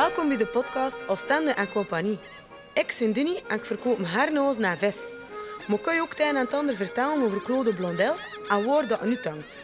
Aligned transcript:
Welkom 0.00 0.28
bij 0.28 0.36
de 0.36 0.46
podcast 0.46 1.08
Oostende 1.08 1.50
en 1.50 1.72
Compagnie. 1.72 2.18
Ik 2.74 2.96
ben 2.98 3.12
Dini 3.12 3.36
en 3.48 3.56
ik 3.56 3.64
verkoop 3.64 3.98
hernoos 4.02 4.58
naar 4.58 4.76
vis. 4.76 5.12
Maar 5.66 5.78
kan 5.78 5.94
je 5.94 6.00
ook 6.00 6.08
het 6.08 6.20
een 6.20 6.26
en 6.26 6.36
het 6.36 6.54
ander 6.54 6.76
vertellen 6.76 7.24
over 7.24 7.42
Claude 7.42 7.74
Blondel 7.74 8.14
en 8.48 8.64
waar 8.64 8.86
dat 8.86 9.04
nu 9.04 9.18
hangt? 9.22 9.60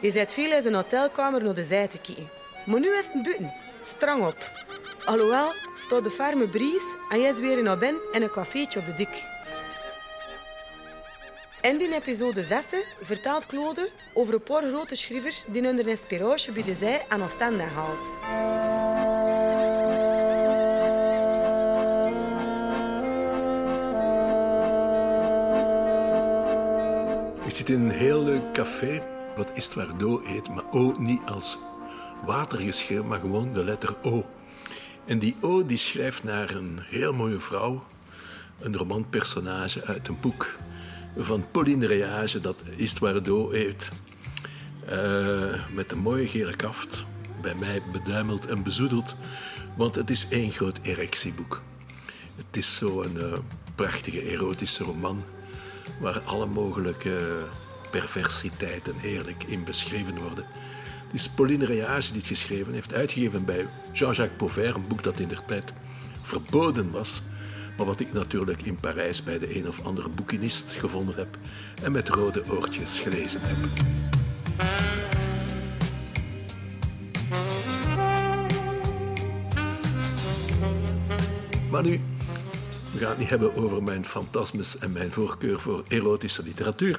Je 0.00 0.10
zit 0.10 0.32
veel 0.32 0.52
in 0.52 0.62
zijn 0.62 0.74
hotelkamer 0.74 1.42
naar 1.42 1.54
de 1.54 1.64
zij 1.64 1.88
te 1.88 1.98
kijken. 1.98 2.28
Maar 2.64 2.80
nu 2.80 2.88
is 2.96 3.08
het 3.12 3.22
buiten. 3.22 3.52
Strang 3.80 4.26
op. 4.26 4.50
Alhoewel, 5.04 5.52
staat 5.74 6.04
de 6.04 6.10
ferme 6.10 6.48
bries 6.48 6.84
en 7.10 7.20
jij 7.20 7.30
is 7.30 7.38
weer 7.38 7.58
in 7.58 7.78
binnen 7.78 8.02
in 8.12 8.22
een 8.22 8.30
cafeetje 8.30 8.78
op 8.78 8.86
de 8.86 8.94
dik. 8.94 9.24
In 11.60 11.78
die 11.78 11.94
episode 11.94 12.44
6 12.44 12.64
vertelt 13.00 13.46
Claude 13.46 13.88
over 14.14 14.34
een 14.34 14.42
paar 14.42 14.62
grote 14.62 14.96
schrijvers 14.96 15.44
die 15.44 15.62
hun 15.62 15.88
inspiratie 15.88 16.52
bij 16.52 16.62
de 16.62 16.74
zij 16.74 17.04
en 17.08 17.22
Oostende 17.22 17.62
haalt. 17.62 18.16
Zit 27.56 27.68
in 27.68 27.80
een 27.80 27.90
heel 27.90 28.24
leuk 28.24 28.52
café, 28.52 29.02
wat 29.36 29.52
is 29.54 29.64
het 29.64 29.74
waar 29.74 29.98
Do 29.98 30.20
heet, 30.24 30.48
maar 30.48 30.64
O 30.70 30.94
niet 30.98 31.20
als 31.26 31.58
water 32.24 33.04
maar 33.04 33.20
gewoon 33.20 33.52
de 33.52 33.64
letter 33.64 33.96
O. 34.02 34.24
En 35.04 35.18
die 35.18 35.36
O 35.40 35.66
die 35.66 35.76
schrijft 35.76 36.24
naar 36.24 36.54
een 36.54 36.78
heel 36.82 37.12
mooie 37.12 37.40
vrouw, 37.40 37.84
een 38.58 38.76
romanpersonage 38.76 39.84
uit 39.84 40.08
een 40.08 40.20
boek 40.20 40.56
van 41.16 41.50
Pauline 41.50 41.86
Reage, 41.86 42.40
dat 42.40 42.62
is 42.76 42.90
het 42.90 42.98
waar 42.98 43.22
Do 43.22 43.50
heet. 43.50 43.88
Eh, 44.86 45.54
met 45.74 45.92
een 45.92 45.98
mooie 45.98 46.28
gele 46.28 46.56
kaft, 46.56 47.04
bij 47.40 47.54
mij 47.54 47.82
beduimeld 47.92 48.46
en 48.46 48.62
bezoedeld, 48.62 49.16
want 49.76 49.94
het 49.94 50.10
is 50.10 50.28
één 50.28 50.50
groot 50.50 50.78
erectieboek. 50.82 51.62
Het 52.36 52.56
is 52.56 52.76
zo'n 52.76 53.16
uh, 53.16 53.32
prachtige 53.74 54.20
erotische 54.20 54.84
roman 54.84 55.24
waar 55.98 56.20
alle 56.24 56.46
mogelijke 56.46 57.46
perversiteiten 57.90 58.94
heerlijk 58.96 59.44
in 59.44 59.64
beschreven 59.64 60.18
worden. 60.18 60.44
Het 61.06 61.14
is 61.14 61.28
Pauline 61.28 61.66
Reage 61.66 62.08
die 62.08 62.20
het 62.20 62.26
geschreven 62.26 62.72
heeft, 62.72 62.94
uitgegeven 62.94 63.44
bij 63.44 63.66
Jean-Jacques 63.92 64.36
Pauvert, 64.36 64.74
een 64.74 64.88
boek 64.88 65.02
dat 65.02 65.18
in 65.18 65.28
der 65.28 65.42
tijd 65.46 65.72
verboden 66.22 66.90
was, 66.90 67.22
maar 67.76 67.86
wat 67.86 68.00
ik 68.00 68.12
natuurlijk 68.12 68.62
in 68.62 68.80
Parijs 68.80 69.22
bij 69.22 69.38
de 69.38 69.56
een 69.56 69.68
of 69.68 69.82
andere 69.82 70.08
boekenist 70.08 70.72
gevonden 70.72 71.14
heb 71.16 71.38
en 71.82 71.92
met 71.92 72.08
rode 72.08 72.42
oortjes 72.50 72.98
gelezen 72.98 73.40
heb. 73.42 73.56
Maar 81.70 81.82
nu, 81.82 82.00
gaan 83.06 83.14
het 83.14 83.30
niet 83.30 83.40
hebben 83.40 83.64
over 83.64 83.82
mijn 83.82 84.04
fantasmes 84.04 84.78
en 84.78 84.92
mijn 84.92 85.12
voorkeur 85.12 85.60
voor 85.60 85.84
erotische 85.88 86.42
literatuur, 86.42 86.98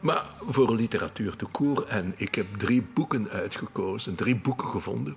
maar 0.00 0.26
voor 0.40 0.74
literatuur 0.74 1.36
te 1.36 1.44
koer. 1.44 1.86
En 1.86 2.14
ik 2.16 2.34
heb 2.34 2.46
drie 2.56 2.82
boeken 2.82 3.28
uitgekozen, 3.28 4.14
drie 4.14 4.36
boeken 4.36 4.68
gevonden, 4.68 5.16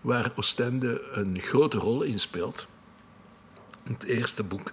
waar 0.00 0.32
Oostende 0.36 1.02
een 1.12 1.40
grote 1.40 1.78
rol 1.78 2.02
in 2.02 2.20
speelt. 2.20 2.66
Het 3.82 4.04
eerste 4.04 4.42
boek 4.42 4.72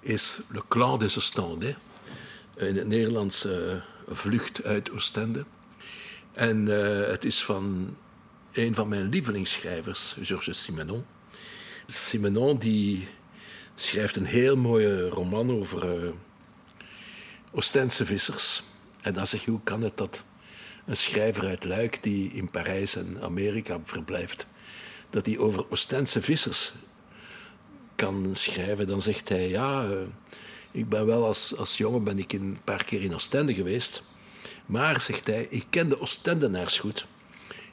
is 0.00 0.40
Le 0.48 0.62
Clan 0.68 0.98
des 0.98 1.16
Oostende, 1.16 1.74
in 2.56 2.76
het 2.76 2.88
Vlucht 4.08 4.64
uit 4.64 4.90
Oostende. 4.90 5.44
En 6.32 6.68
uh, 6.68 7.06
het 7.06 7.24
is 7.24 7.44
van 7.44 7.96
een 8.52 8.74
van 8.74 8.88
mijn 8.88 9.08
lievelingsschrijvers, 9.08 10.16
Georges 10.22 10.62
Simenon. 10.62 11.04
Simenon 11.86 12.58
die 12.58 13.08
schrijft 13.76 14.16
een 14.16 14.26
heel 14.26 14.56
mooie 14.56 15.08
roman 15.08 15.50
over 15.50 16.04
uh, 16.04 16.10
Oostense 17.52 18.04
vissers. 18.04 18.62
En 19.02 19.12
dan 19.12 19.26
zeg 19.26 19.44
je, 19.44 19.50
hoe 19.50 19.62
kan 19.64 19.82
het 19.82 19.96
dat 19.96 20.24
een 20.86 20.96
schrijver 20.96 21.46
uit 21.46 21.64
Luik 21.64 22.02
die 22.02 22.32
in 22.32 22.50
Parijs 22.50 22.96
en 22.96 23.18
Amerika 23.22 23.80
verblijft, 23.84 24.46
dat 25.10 25.26
hij 25.26 25.38
over 25.38 25.70
Oostense 25.70 26.22
vissers 26.22 26.72
kan 27.94 28.30
schrijven? 28.32 28.86
Dan 28.86 29.02
zegt 29.02 29.28
hij, 29.28 29.48
ja, 29.48 29.84
uh, 29.84 29.96
ik 30.70 30.88
ben 30.88 31.06
wel 31.06 31.24
als, 31.24 31.56
als 31.56 31.76
jongen 31.76 32.04
ben 32.04 32.18
ik 32.18 32.32
een 32.32 32.58
paar 32.64 32.84
keer 32.84 33.02
in 33.02 33.14
Oostende 33.14 33.54
geweest. 33.54 34.02
Maar, 34.66 35.00
zegt 35.00 35.26
hij, 35.26 35.46
ik 35.50 35.66
ken 35.70 35.88
de 35.88 36.00
Oostendenaars 36.00 36.78
goed. 36.78 37.06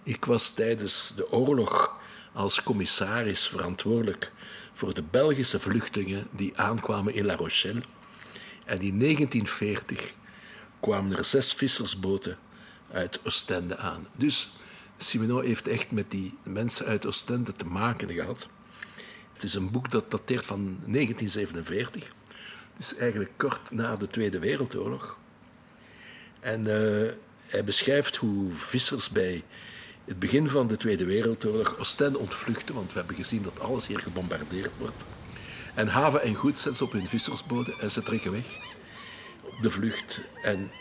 Ik 0.03 0.25
was 0.25 0.51
tijdens 0.51 1.11
de 1.15 1.31
oorlog 1.31 1.95
als 2.33 2.63
commissaris 2.63 3.47
verantwoordelijk 3.47 4.31
voor 4.73 4.94
de 4.94 5.03
Belgische 5.03 5.59
vluchtelingen 5.59 6.28
die 6.31 6.57
aankwamen 6.57 7.13
in 7.13 7.25
La 7.25 7.35
Rochelle. 7.35 7.81
En 8.66 8.79
in 8.79 8.97
1940 9.00 10.13
kwamen 10.79 11.17
er 11.17 11.23
zes 11.23 11.53
vissersboten 11.53 12.38
uit 12.91 13.19
Oostende 13.23 13.78
aan. 13.78 14.07
Dus 14.16 14.50
Simenon 14.97 15.44
heeft 15.44 15.67
echt 15.67 15.91
met 15.91 16.12
die 16.12 16.38
mensen 16.44 16.85
uit 16.85 17.06
Oostende 17.06 17.51
te 17.51 17.66
maken 17.66 18.13
gehad. 18.13 18.50
Het 19.33 19.44
is 19.44 19.53
een 19.53 19.72
boek 19.72 19.91
dat 19.91 20.12
dateert 20.12 20.45
van 20.45 20.78
1947, 20.85 22.12
dus 22.78 22.95
eigenlijk 22.95 23.31
kort 23.38 23.72
na 23.72 23.95
de 23.95 24.07
Tweede 24.07 24.39
Wereldoorlog. 24.39 25.17
En 26.39 26.59
uh, 26.59 27.12
hij 27.45 27.63
beschrijft 27.63 28.16
hoe 28.16 28.51
vissers 28.51 29.09
bij 29.09 29.44
het 30.05 30.19
begin 30.19 30.49
van 30.49 30.67
de 30.67 30.75
Tweede 30.75 31.05
Wereldoorlog 31.05 31.79
Oostende 31.79 32.17
ontvluchten, 32.17 32.75
want 32.75 32.93
we 32.93 32.97
hebben 32.97 33.15
gezien 33.15 33.41
dat 33.41 33.59
alles 33.59 33.87
hier 33.87 33.99
gebombardeerd 33.99 34.71
wordt. 34.77 35.03
En 35.73 35.87
haven 35.87 36.21
en 36.21 36.35
goed 36.35 36.57
zetten 36.57 36.75
ze 36.75 36.83
op 36.83 36.91
hun 36.91 37.07
vissersboten 37.07 37.79
en 37.79 37.91
ze 37.91 38.01
trekken 38.01 38.31
weg 38.31 38.45
op 39.41 39.61
de 39.61 39.69
vlucht. 39.69 40.21
En 40.43 40.71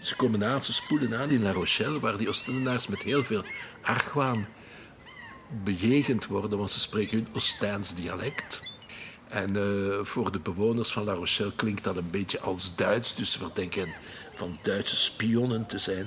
ze 0.00 0.16
komen 0.16 0.44
aan, 0.44 0.62
ze 0.62 0.72
spoelen 0.72 1.18
aan 1.18 1.30
in 1.30 1.42
La 1.42 1.52
Rochelle, 1.52 2.00
waar 2.00 2.16
die 2.16 2.28
Oostendenaars 2.28 2.86
met 2.86 3.02
heel 3.02 3.24
veel 3.24 3.44
argwaan 3.82 4.46
bejegend 5.64 6.26
worden, 6.26 6.58
want 6.58 6.70
ze 6.70 6.80
spreken 6.80 7.18
hun 7.18 7.28
Oosteins 7.34 7.94
dialect. 7.94 8.60
En 9.28 9.56
uh, 9.56 9.98
voor 10.02 10.32
de 10.32 10.40
bewoners 10.40 10.92
van 10.92 11.04
La 11.04 11.12
Rochelle 11.12 11.52
klinkt 11.56 11.84
dat 11.84 11.96
een 11.96 12.10
beetje 12.10 12.40
als 12.40 12.76
Duits, 12.76 13.14
dus 13.14 13.32
ze 13.32 13.38
verdenken 13.38 13.88
van 14.34 14.58
Duitse 14.62 14.96
spionnen 14.96 15.66
te 15.66 15.78
zijn. 15.78 16.06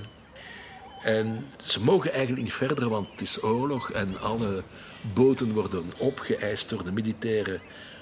En 1.05 1.45
ze 1.63 1.79
mogen 1.79 2.11
eigenlijk 2.11 2.43
niet 2.43 2.53
verder, 2.53 2.89
want 2.89 3.07
het 3.11 3.21
is 3.21 3.43
oorlog 3.43 3.91
en 3.91 4.19
alle 4.19 4.63
boten 5.13 5.53
worden 5.53 5.83
opgeëist 5.97 6.69
door 6.69 6.83
de 6.83 6.91
militaire 6.91 7.59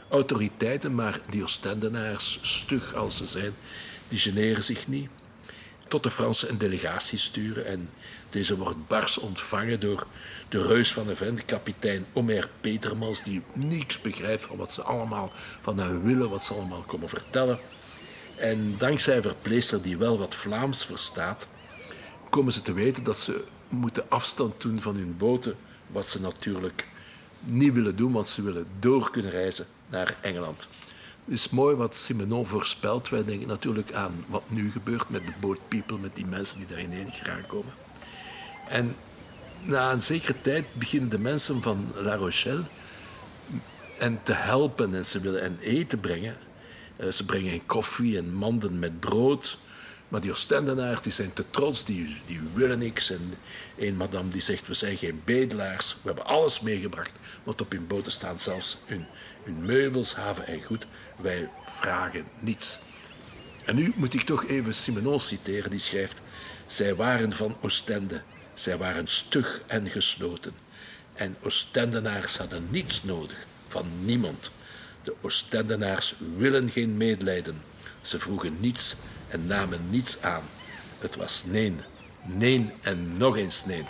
autoriteiten. 0.09 0.95
Maar 0.95 1.19
die 1.29 1.43
Oostendenaars, 1.43 2.39
stug 2.41 2.95
als 2.95 3.17
ze 3.17 3.25
zijn, 3.25 3.53
die 4.07 4.19
generen 4.19 4.63
zich 4.63 4.87
niet. 4.87 5.09
Tot 5.87 6.03
de 6.03 6.09
Fransen 6.11 6.49
een 6.49 6.57
delegatie 6.57 7.17
sturen 7.17 7.65
en 7.65 7.89
deze 8.29 8.57
wordt 8.57 8.87
bars 8.87 9.17
ontvangen 9.17 9.79
door 9.79 10.07
de 10.49 10.67
reus 10.67 10.93
van 10.93 11.07
de 11.07 11.15
vent, 11.15 11.45
kapitein 11.45 12.05
Omer 12.13 12.49
Petermans, 12.61 13.23
die 13.23 13.41
niks 13.53 14.01
begrijpt 14.01 14.43
van 14.43 14.57
wat 14.57 14.71
ze 14.71 14.81
allemaal 14.81 15.31
van 15.61 15.79
hen 15.79 16.03
willen, 16.03 16.29
wat 16.29 16.43
ze 16.43 16.53
allemaal 16.53 16.83
komen 16.87 17.09
vertellen. 17.09 17.59
En 18.35 18.75
dankzij 18.77 19.15
een 19.15 19.21
verpleester 19.21 19.81
die 19.81 19.97
wel 19.97 20.17
wat 20.17 20.35
Vlaams 20.35 20.85
verstaat, 20.85 21.47
komen 22.33 22.53
ze 22.53 22.61
te 22.61 22.73
weten 22.73 23.03
dat 23.03 23.17
ze 23.17 23.43
moeten 23.69 24.09
afstand 24.09 24.61
doen 24.61 24.81
van 24.81 24.95
hun 24.95 25.15
boten, 25.17 25.55
wat 25.87 26.05
ze 26.05 26.21
natuurlijk 26.21 26.87
niet 27.39 27.73
willen 27.73 27.95
doen, 27.95 28.11
want 28.11 28.27
ze 28.27 28.41
willen 28.41 28.67
door 28.79 29.11
kunnen 29.11 29.31
reizen 29.31 29.65
naar 29.89 30.15
Engeland. 30.21 30.67
Het 31.25 31.33
is 31.33 31.49
mooi 31.49 31.75
wat 31.75 31.95
Simenon 31.95 32.45
voorspelt. 32.45 33.09
Wij 33.09 33.23
denken 33.23 33.47
natuurlijk 33.47 33.91
aan 33.91 34.25
wat 34.27 34.43
nu 34.47 34.71
gebeurt 34.71 35.09
met 35.09 35.25
de 35.25 35.33
boat 35.39 35.59
people, 35.67 35.97
met 35.97 36.15
die 36.15 36.25
mensen 36.25 36.57
die 36.57 36.67
daar 36.67 36.79
in 36.79 37.11
gaan 37.11 37.45
komen. 37.47 37.73
En 38.67 38.95
na 39.61 39.91
een 39.91 40.01
zekere 40.01 40.41
tijd 40.41 40.65
beginnen 40.73 41.09
de 41.09 41.19
mensen 41.19 41.61
van 41.61 41.91
La 41.95 42.15
Rochelle 42.15 42.63
en 43.99 44.19
te 44.23 44.33
helpen 44.33 44.95
en 44.95 45.05
ze 45.05 45.19
willen 45.19 45.41
en 45.41 45.57
eten 45.59 45.99
brengen. 45.99 46.35
Eh, 46.95 47.09
ze 47.09 47.25
brengen 47.25 47.65
koffie 47.65 48.17
en 48.17 48.33
manden 48.33 48.79
met 48.79 48.99
brood. 48.99 49.57
Maar 50.13 50.21
die 50.21 50.31
Oostendenaars 50.31 51.01
die 51.01 51.11
zijn 51.11 51.33
te 51.33 51.43
trots, 51.49 51.85
die, 51.85 52.21
die 52.25 52.39
willen 52.53 52.79
niks. 52.79 53.09
En 53.09 53.33
een 53.77 53.95
madame 53.95 54.29
die 54.29 54.41
zegt, 54.41 54.67
we 54.67 54.73
zijn 54.73 54.97
geen 54.97 55.21
bedelaars, 55.25 55.93
we 55.93 56.07
hebben 56.07 56.25
alles 56.25 56.59
meegebracht. 56.59 57.11
Want 57.43 57.61
op 57.61 57.71
hun 57.71 57.87
boten 57.87 58.11
staan 58.11 58.39
zelfs 58.39 58.77
hun, 58.85 59.05
hun 59.43 59.65
meubels, 59.65 60.15
haven 60.15 60.47
en 60.47 60.61
goed. 60.61 60.85
Wij 61.21 61.49
vragen 61.61 62.25
niets. 62.39 62.79
En 63.65 63.75
nu 63.75 63.93
moet 63.95 64.13
ik 64.13 64.21
toch 64.21 64.45
even 64.45 64.73
Simenon 64.73 65.19
citeren, 65.19 65.69
die 65.69 65.79
schrijft... 65.79 66.21
Zij 66.65 66.95
waren 66.95 67.33
van 67.33 67.55
Oostende, 67.61 68.21
zij 68.53 68.77
waren 68.77 69.07
stug 69.07 69.61
en 69.67 69.89
gesloten. 69.89 70.53
En 71.13 71.35
Oostendenaars 71.41 72.37
hadden 72.37 72.67
niets 72.69 73.03
nodig, 73.03 73.45
van 73.67 73.85
niemand. 74.05 74.51
De 75.03 75.13
Oostendenaars 75.21 76.15
willen 76.37 76.69
geen 76.69 76.97
medelijden. 76.97 77.61
Ze 78.01 78.19
vroegen 78.19 78.57
niets 78.59 78.95
en 79.33 79.45
namen 79.45 79.79
niets 79.89 80.21
aan. 80.21 80.43
Het 80.99 81.15
was 81.15 81.43
nee, 81.45 81.73
nee 82.23 82.71
en 82.81 83.17
nog 83.17 83.37
eens 83.37 83.65
nee, 83.65 83.83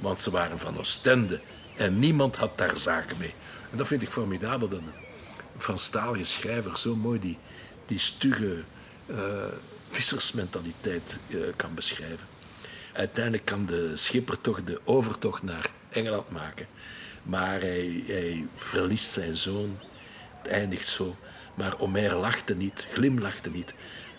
want 0.00 0.18
ze 0.18 0.30
waren 0.30 0.58
van 0.58 0.78
Oostende 0.78 1.40
En 1.76 1.98
niemand 1.98 2.36
had 2.36 2.58
daar 2.58 2.76
zaken 2.76 3.16
mee. 3.18 3.34
En 3.70 3.76
dat 3.76 3.86
vind 3.86 4.02
ik 4.02 4.10
formidabel 4.10 4.68
dat 4.68 4.78
een 4.78 4.92
Franstalige 5.56 6.24
schrijver 6.24 6.78
zo 6.78 6.96
mooi 6.96 7.18
die, 7.18 7.38
die 7.86 7.98
stugge 7.98 8.62
uh, 9.06 9.16
vissersmentaliteit 9.88 11.18
uh, 11.28 11.40
kan 11.56 11.74
beschrijven. 11.74 12.26
Uiteindelijk 12.92 13.44
kan 13.44 13.66
de 13.66 13.92
schipper 13.94 14.40
toch 14.40 14.64
de 14.64 14.80
overtocht 14.84 15.42
naar 15.42 15.70
Engeland 15.88 16.30
maken. 16.30 16.66
Maar 17.22 17.60
hij, 17.60 18.04
hij 18.06 18.46
verliest 18.56 19.12
zijn 19.12 19.36
zoon. 19.36 19.78
Het 20.42 20.50
eindigt 20.52 20.88
zo. 20.88 21.16
Maar 21.54 21.78
Omer 21.78 22.14
lachte 22.14 22.54
niet, 22.54 22.86
glimlachte 22.92 23.50
niet. 23.50 23.74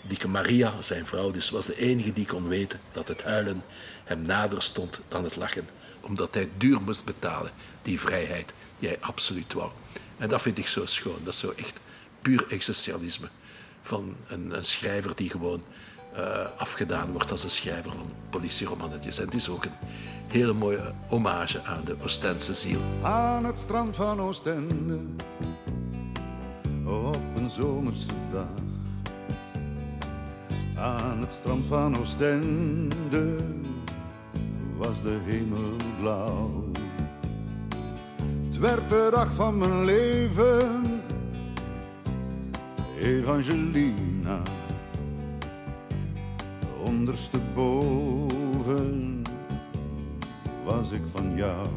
Dieke 0.07 0.27
Maria, 0.27 0.81
zijn 0.81 1.06
vrouw 1.06 1.31
dus, 1.31 1.50
was 1.50 1.65
de 1.65 1.77
enige 1.77 2.13
die 2.13 2.25
kon 2.25 2.48
weten 2.48 2.80
dat 2.92 3.07
het 3.07 3.24
huilen 3.24 3.63
hem 4.03 4.21
nader 4.21 4.62
stond 4.62 5.00
dan 5.07 5.24
het 5.24 5.36
lachen. 5.36 5.68
Omdat 6.01 6.33
hij 6.33 6.50
duur 6.57 6.81
moest 6.81 7.06
betalen, 7.06 7.51
die 7.81 8.00
vrijheid 8.00 8.53
die 8.80 8.89
hij 8.89 8.98
absoluut 9.01 9.53
wou. 9.53 9.69
En 10.18 10.27
dat 10.27 10.42
vind 10.42 10.57
ik 10.57 10.68
zo 10.68 10.86
schoon. 10.86 11.19
Dat 11.24 11.33
is 11.33 11.39
zo 11.39 11.53
echt 11.56 11.80
puur 12.21 12.45
existentialisme. 12.50 13.27
Van 13.81 14.15
een, 14.27 14.53
schrijver 14.59 15.15
die 15.15 15.30
gewoon 15.30 15.63
uh, 16.18 16.45
afgedaan 16.57 17.12
wordt 17.12 17.31
als 17.31 17.44
een 17.44 17.50
schrijver 17.50 17.92
van 17.92 18.12
politieromannetjes. 18.30 19.19
En 19.19 19.25
het 19.25 19.33
is 19.33 19.50
ook 19.50 19.65
een 19.65 19.71
hele 20.27 20.54
mooie 20.54 20.94
hommage 21.07 21.63
aan 21.63 21.83
de 21.83 21.95
Oostense 22.04 22.54
ziel. 22.54 22.81
Aan 23.01 23.45
het 23.45 23.59
strand 23.59 23.95
van 23.95 24.21
Oostende, 24.21 25.00
op 26.86 27.36
een 27.36 27.50
zomerse. 27.50 28.06
Aan 30.81 31.19
het 31.19 31.33
strand 31.33 31.66
van 31.66 31.98
Oostende 31.98 33.36
was 34.78 35.01
de 35.01 35.18
hemel 35.24 35.75
blauw. 36.00 36.63
Het 38.45 38.57
werd 38.57 38.89
de 38.89 39.07
dag 39.12 39.33
van 39.33 39.57
mijn 39.57 39.86
leven, 39.86 41.01
Evangelina 43.00 44.42
ondersteboven 46.83 49.22
was 50.66 50.92
ik 50.92 51.01
van 51.13 51.36
jou. 51.36 51.68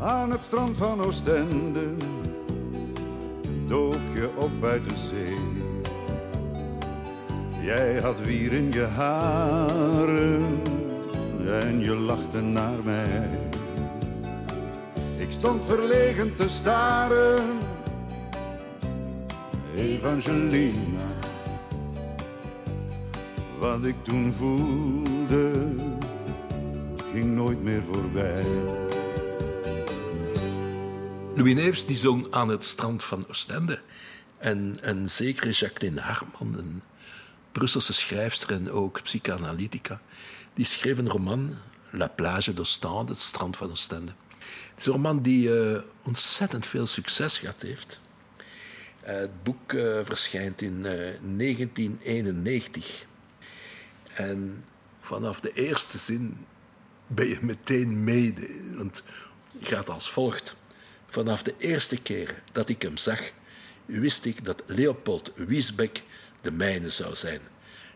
Aan 0.00 0.30
het 0.30 0.42
strand 0.42 0.76
van 0.76 1.02
Oostende 1.02 1.94
dook 3.68 4.14
je 4.14 4.28
op 4.36 4.50
bij 4.60 4.80
de 4.80 4.94
zee. 5.10 5.73
Jij 7.64 8.00
had 8.00 8.20
wier 8.20 8.52
in 8.52 8.72
je 8.72 8.82
haren 8.82 10.62
en 11.46 11.80
je 11.80 11.94
lachte 11.94 12.40
naar 12.40 12.84
mij. 12.84 13.28
Ik 15.18 15.30
stond 15.30 15.64
verlegen 15.64 16.34
te 16.34 16.48
staren, 16.48 17.58
Evangelina 19.76 21.12
wat 23.58 23.84
ik 23.84 23.94
toen 24.02 24.32
voelde, 24.32 25.52
ging 27.12 27.34
nooit 27.34 27.62
meer 27.62 27.82
voorbij. 27.92 28.44
Louis 31.34 31.54
Neefs 31.54 31.86
die 31.86 31.96
zong 31.96 32.26
aan 32.30 32.48
het 32.48 32.64
strand 32.64 33.04
van 33.04 33.24
Oostende. 33.28 33.80
En 34.38 34.74
een 34.82 35.10
zekere 35.10 35.50
Jacqueline 35.50 36.00
Harman, 36.00 36.58
een 36.58 36.82
Brusselse 37.54 37.92
schrijfster 37.92 38.50
en 38.50 38.70
ook 38.70 39.02
psychanalytica, 39.02 40.00
die 40.54 40.64
schreef 40.64 40.98
een 40.98 41.08
roman, 41.08 41.58
La 41.90 42.08
plage 42.08 42.52
d'Ostende, 42.52 43.12
het 43.12 43.20
strand 43.20 43.56
van 43.56 43.70
Oostende. 43.70 44.12
Het 44.70 44.78
is 44.78 44.86
een 44.86 44.92
roman 44.92 45.22
die 45.22 45.48
uh, 45.48 45.78
ontzettend 46.02 46.66
veel 46.66 46.86
succes 46.86 47.38
gehad 47.38 47.62
heeft. 47.62 48.00
Uh, 49.02 49.08
het 49.08 49.42
boek 49.42 49.72
uh, 49.72 49.98
verschijnt 50.02 50.62
in 50.62 50.82
1991. 50.82 53.04
En 54.14 54.64
vanaf 55.00 55.40
de 55.40 55.52
eerste 55.52 55.98
zin 55.98 56.46
ben 57.06 57.28
je 57.28 57.38
meteen 57.40 58.04
mede. 58.04 58.74
Want 58.76 59.02
het 59.58 59.68
gaat 59.68 59.90
als 59.90 60.10
volgt. 60.10 60.56
Vanaf 61.08 61.42
de 61.42 61.54
eerste 61.58 62.02
keer 62.02 62.42
dat 62.52 62.68
ik 62.68 62.82
hem 62.82 62.96
zag, 62.96 63.20
wist 63.84 64.24
ik 64.24 64.44
dat 64.44 64.62
Leopold 64.66 65.32
Wiesbeck 65.34 66.02
de 66.44 66.50
mijne 66.50 66.90
zou 66.90 67.14
zijn. 67.14 67.40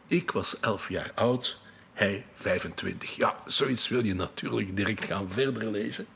Ik 0.07 0.31
was 0.31 0.61
elf 0.61 0.89
jaar 0.89 1.13
oud, 1.15 1.59
hij 1.93 2.27
25. 2.33 3.17
Ja, 3.17 3.37
zoiets 3.45 3.89
wil 3.89 4.05
je 4.05 4.15
natuurlijk 4.15 4.77
direct 4.77 5.05
gaan 5.05 5.31
verder 5.31 5.71
lezen. 5.71 6.07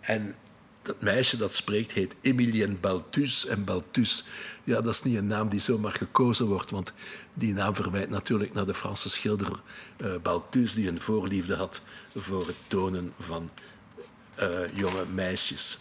En 0.00 0.34
dat 0.82 1.00
meisje 1.00 1.36
dat 1.36 1.54
spreekt 1.54 1.92
heet 1.92 2.14
Emilien 2.20 2.80
Balthus. 2.80 3.46
En 3.46 3.64
Balthus, 3.64 4.24
ja, 4.64 4.80
dat 4.80 4.94
is 4.94 5.02
niet 5.02 5.16
een 5.16 5.26
naam 5.26 5.48
die 5.48 5.60
zomaar 5.60 5.92
gekozen 5.92 6.46
wordt, 6.46 6.70
want 6.70 6.92
die 7.34 7.54
naam 7.54 7.74
verwijt 7.74 8.10
natuurlijk 8.10 8.54
naar 8.54 8.66
de 8.66 8.74
Franse 8.74 9.10
schilder 9.10 9.60
uh, 9.96 10.36
die 10.50 10.88
een 10.88 11.00
voorliefde 11.00 11.54
had 11.54 11.80
voor 12.16 12.46
het 12.46 12.56
tonen 12.66 13.12
van 13.18 13.50
uh, 14.40 14.48
jonge 14.74 15.04
meisjes. 15.14 15.78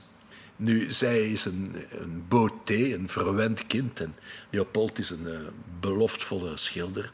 Nu, 0.56 0.92
zij 0.92 1.32
is 1.32 1.46
een, 1.46 1.76
een 1.90 2.26
beauté, 2.28 2.94
een 2.94 3.10
verwend 3.10 3.68
kind. 3.68 4.00
En 4.00 4.16
Leopold 4.50 5.00
is 5.00 5.10
een 5.10 5.26
uh, 5.26 5.38
beloftvolle 5.80 6.58
schilder. 6.58 7.12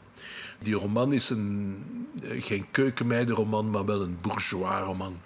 Die 0.58 0.74
roman 0.74 1.12
is 1.12 1.30
een, 1.30 1.84
geen 2.22 2.70
keukenmeidenroman, 2.70 3.70
maar 3.70 3.84
wel 3.84 4.02
een 4.02 4.18
bourgeois 4.20 4.84
roman. 4.84 5.20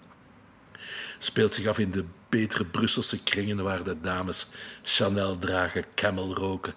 Speelt 1.19 1.55
zich 1.55 1.67
af 1.67 1.79
in 1.79 1.91
de 1.91 2.05
betere 2.29 2.65
Brusselse 2.65 3.23
kringen 3.23 3.65
waar 3.65 3.85
de 3.85 4.01
dames 4.01 4.47
Chanel 4.83 5.37
dragen, 5.37 5.85
Camel 5.95 6.35
roken, 6.35 6.75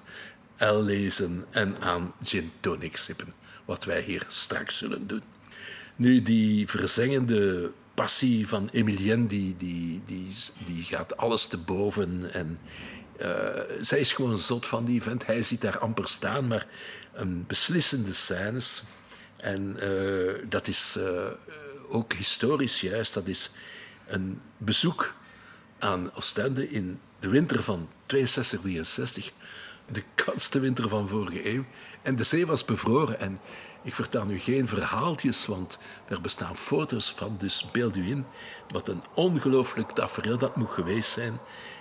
L 0.57 0.81
lezen 0.81 1.45
en 1.49 1.81
aan 1.81 2.13
gin 2.23 2.51
tonic 2.59 2.97
sippen. 2.97 3.33
Wat 3.65 3.83
wij 3.83 4.01
hier 4.01 4.25
straks 4.27 4.77
zullen 4.77 5.07
doen. 5.07 5.23
Nu, 5.95 6.21
die 6.21 6.67
verzengende 6.67 7.71
passie 7.97 8.47
van 8.47 8.69
Emilienne, 8.71 9.27
die, 9.27 9.56
die, 9.56 10.01
die, 10.06 10.27
die 10.66 10.83
gaat 10.83 11.18
alles 11.18 11.47
te 11.47 11.57
boven. 11.57 12.33
En 12.33 12.57
uh, 13.21 13.27
zij 13.81 13.99
is 13.99 14.13
gewoon 14.13 14.37
zot 14.37 14.66
van 14.66 14.85
die 14.85 15.01
vent. 15.01 15.25
Hij 15.25 15.44
ziet 15.44 15.61
daar 15.61 15.80
amper 15.80 16.07
staan, 16.07 16.47
maar 16.47 16.68
een 17.13 17.45
beslissende 17.47 18.13
scènes. 18.13 18.83
En 19.37 19.77
uh, 19.83 20.33
dat 20.49 20.68
is 20.68 20.95
uh, 20.97 21.25
ook 21.89 22.13
historisch 22.13 22.81
juist. 22.81 23.13
Dat 23.13 23.27
is 23.27 23.51
een 24.07 24.42
bezoek 24.57 25.13
aan 25.80 26.13
Oostende 26.13 26.69
in 26.69 26.99
de 27.19 27.27
winter 27.27 27.63
van 27.63 27.89
62, 28.06 28.61
63. 28.61 29.31
De 29.92 30.04
koudste 30.16 30.59
winter 30.59 30.89
van 30.89 31.07
vorige 31.07 31.49
eeuw. 31.49 31.66
En 32.01 32.16
de 32.16 32.23
zee 32.23 32.45
was 32.45 32.66
bevroren. 32.66 33.19
En 33.19 33.39
ik 33.87 33.94
vertel 33.94 34.25
nu 34.25 34.39
geen 34.39 34.67
verhaaltjes, 34.67 35.45
want 35.45 35.77
er 36.07 36.21
bestaan 36.21 36.56
foto's 36.56 37.11
van. 37.11 37.35
Dus 37.37 37.65
beeld 37.71 37.95
u 37.95 38.09
in 38.09 38.25
wat 38.69 38.87
een 38.87 39.03
ongelooflijk 39.13 39.91
tafereel 39.91 40.37
dat 40.37 40.56
moet 40.56 40.69
geweest 40.69 41.11
zijn. 41.11 41.39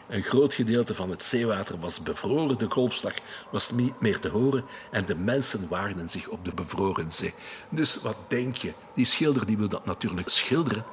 Een 0.08 0.22
groot 0.22 0.54
gedeelte 0.54 0.94
van 0.94 1.10
het 1.10 1.22
zeewater 1.22 1.78
was 1.78 2.02
bevroren, 2.02 2.58
de 2.58 2.70
golfslag 2.70 3.14
was 3.50 3.70
niet 3.70 4.00
meer 4.00 4.18
te 4.18 4.28
horen 4.28 4.64
en 4.90 5.04
de 5.04 5.14
mensen 5.14 5.68
waarden 5.68 6.08
zich 6.10 6.28
op 6.28 6.44
de 6.44 6.54
bevroren 6.54 7.12
zee. 7.12 7.34
Dus 7.68 8.00
wat 8.00 8.16
denk 8.28 8.56
je? 8.56 8.72
Die 8.94 9.04
schilder 9.04 9.46
die 9.46 9.56
wil 9.56 9.68
dat 9.68 9.86
natuurlijk 9.86 10.28
schilderen, 10.28 10.84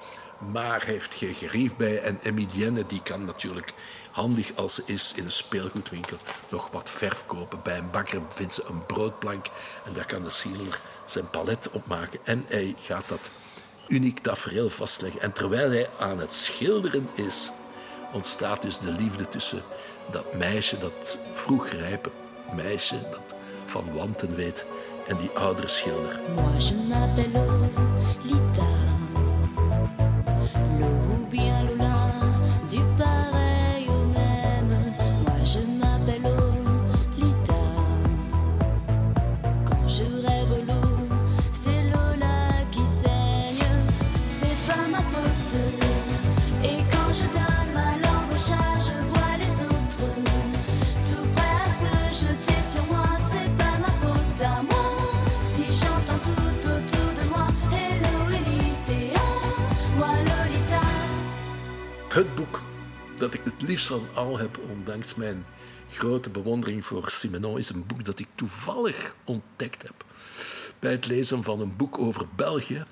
maar 0.52 0.86
heeft 0.86 1.14
geen 1.14 1.36
gerief 1.36 1.76
bij. 1.76 2.02
En 2.02 2.20
Emilienne 2.24 2.86
die 2.86 3.02
kan 3.02 3.26
natuurlijk 3.26 3.74
handig 4.14 4.52
als 4.56 4.76
ze 4.76 4.84
is 4.86 5.14
in 5.16 5.26
een 5.26 5.32
speelgoedwinkel 5.32 6.18
nog 6.50 6.70
wat 6.72 6.90
verf 6.90 7.24
kopen. 7.26 7.60
Bij 7.64 7.78
een 7.78 7.92
bakker 7.92 8.22
vindt 8.30 8.54
ze 8.54 8.64
een 8.70 8.86
broodplank 8.86 9.46
en 9.86 9.94
daar 9.94 10.06
kan 10.06 10.24
de 10.24 10.30
schilder 10.30 10.80
zijn 11.06 11.30
palet 11.30 11.70
op 11.72 11.88
maken. 11.88 12.20
En 12.24 12.46
hij 12.48 12.76
gaat 12.80 13.08
dat 13.08 13.32
uniek 13.88 14.20
tafereel 14.20 14.70
vastleggen. 14.70 15.22
En 15.22 15.32
terwijl 15.32 15.70
hij 15.70 15.90
aan 16.00 16.20
het 16.20 16.34
schilderen 16.34 17.10
is, 17.14 17.52
ontstaat 18.14 18.62
dus 18.62 18.80
de 18.80 18.92
liefde 18.92 19.28
tussen 19.28 19.64
dat 20.12 20.34
meisje, 20.34 20.78
dat 20.78 21.18
vroeg 21.34 21.68
rijpe 21.68 22.12
meisje, 22.56 23.10
dat 23.12 23.36
van 23.66 23.94
wanten 23.94 24.36
weet, 24.36 24.66
en 25.08 25.18
die 25.18 25.30
oudere 25.30 25.68
schilder. 25.68 26.20
Liefst 63.74 63.88
van 63.88 64.08
al 64.14 64.38
heb, 64.38 64.60
ondanks 64.70 65.16
mijn 65.16 65.46
grote 65.90 66.30
bewondering 66.30 66.86
voor 66.86 67.10
Simenon, 67.10 67.58
is 67.58 67.70
een 67.70 67.86
boek 67.86 68.06
dat 68.06 68.20
ik 68.20 68.28
toevallig 68.36 69.16
ontdekt 69.24 69.82
heb 69.82 70.06
bij 70.80 70.92
het 70.92 71.08
lezen 71.08 71.44
van 71.44 71.60
een 71.60 71.76
boek 71.76 71.98
over 71.98 72.26
België, 72.36 72.86